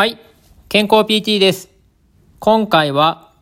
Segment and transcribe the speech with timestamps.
[0.00, 0.18] はい。
[0.70, 1.68] 健康 PT です。
[2.38, 3.34] 今回は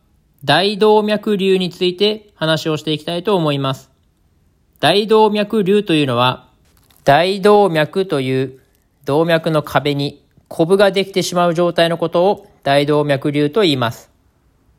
[0.43, 3.89] 大動脈瘤について話をしていきたいと思います。
[4.81, 6.49] 大動脈瘤というのは、
[7.05, 8.59] 大動脈という
[9.05, 14.11] 動脈の壁にコブができてしまう状態のことを大動脈瘤と言います。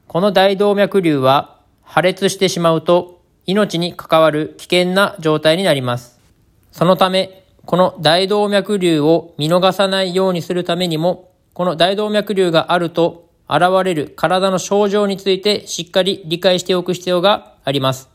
[0.06, 6.20] この大動脈瘤は破裂してしまうと命に関わる危険な状態になります。
[6.72, 11.29] そのため、この大動脈瘤を見逃さないようにするためにも、
[11.61, 18.08] この大動脈瘤があると現れる体の症状についてしっかり理解しておく必要があります。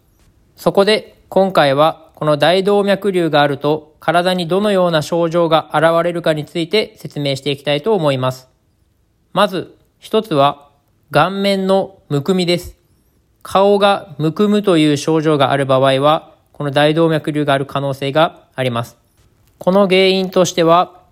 [0.55, 8.47] そこで今回はこの大動脈瘤があると体にどのような症状が現れるかについて説明していきたいと思います。
[9.31, 10.71] まず一つは
[11.12, 12.79] 顔面のむくみです。
[13.43, 18.98] 顔がむくむという症状がある場合はこの大動脈瘤がある可能性があります。
[19.59, 21.04] この原因としては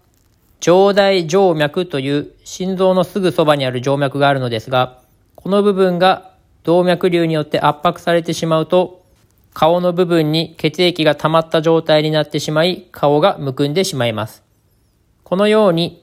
[0.64, 5.02] 上大静脈という心臓のすぐそばにある静脈があるのですが、
[5.36, 6.32] この部分が
[6.64, 9.04] 動脈瘤によって圧迫されてしまうと、
[9.54, 14.42] 顔の部分に血液が溜まった状態になってしまい、顔がむくんでしまいます。
[15.26, 16.02] このように、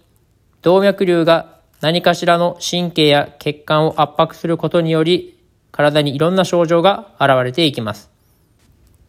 [0.61, 5.39] 動脈瘤が何かしらの神経や血管を圧迫することにより、
[5.73, 8.11] 体にいろんな症状が現れていきます。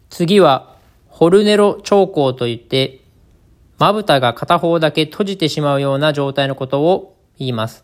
[0.09, 0.77] 次は、
[1.09, 3.00] ホルネロ兆候といって、
[3.81, 7.83] まぶたが片方だけ閉じてしまうような状態のことを言います。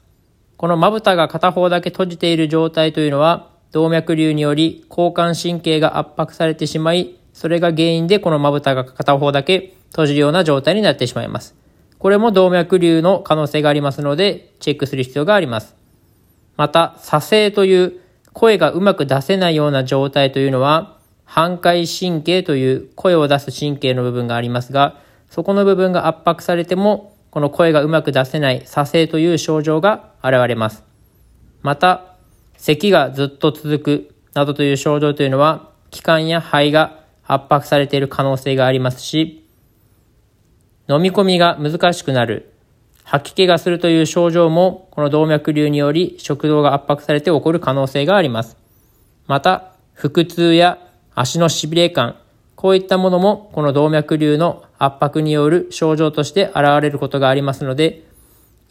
[0.55, 11.55] このまぶたが片方だけ閉じている状態というのは、動脈瘤により交感神経が圧迫されてしまい、それが原因でこのまぶたが片方だけ閉じるような状態になってしまいます。
[11.97, 15.75] これも動脈瘤の可能性がありますので、チェックする必要があります。
[16.57, 17.93] また、左声という
[18.33, 30.83] 声がうまく出せないような状態というのは、反回神経という声を出す神経の部分がありますが、そこの部分が圧迫されても、この声がうまく出せない左声という症状が現れます。
[31.61, 32.15] また、
[32.57, 39.43] 咳がずっと続くなどという症状というのは、気管や肺が圧迫されている可能性がありますし、
[40.89, 42.53] 飲み込みが難しくなる、
[43.03, 48.57] 吐き気がするという症状も、この動脈瘤により食道が圧迫されて起こる可能性があります。
[49.27, 50.77] また、腹痛や
[51.15, 52.17] 足の痺れ感、
[52.57, 58.03] こういったものもこの動脈瘤の圧迫による症状として現れることがありますので、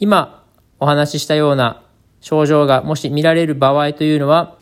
[0.01, 0.45] 今
[0.81, 1.83] お話ししたような
[2.21, 4.57] 症状がもし見られる場合というのは、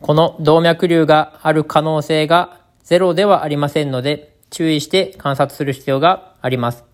[0.00, 6.84] この動脈瘤がある可能性がゼロではありませんので、注意して観察する必要があります。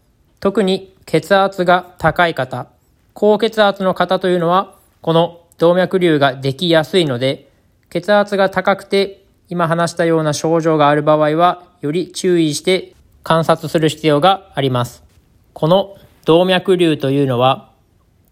[0.41, 2.67] 特に血圧が高い方、
[3.13, 7.51] 高血圧の方というのは、この動脈瘤ができやすいので、
[7.91, 9.24] 血圧が高くて
[9.55, 12.93] 今話したような症状がある場合は、より注意して
[13.23, 15.05] 観察する必要があります。
[15.53, 17.71] この動脈瘤というのは、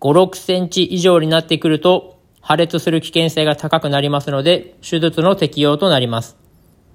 [0.01, 6.37] 5、6センチ以上になってくると破裂する危険性が高くなりますので、手術の適用となります。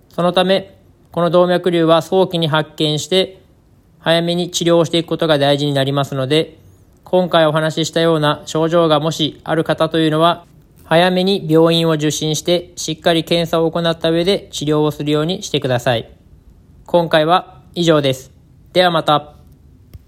[0.09, 0.77] そのため、
[1.13, 3.41] この動脈瘤は早期に発見して、
[3.99, 6.59] 早めに治療をしていくことが大事になりますので、
[7.05, 10.45] 今回お話ししたような症状がもしある方というのは、
[10.89, 16.09] 早めに病院を受診して、しっかり検査を行った上で治療をするようにしてください。
[16.85, 18.31] 今回は以上です。
[18.71, 19.36] ではまた。